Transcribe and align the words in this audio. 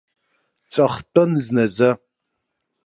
Ҵәахтәын 0.71 1.31
зназы. 1.43 1.89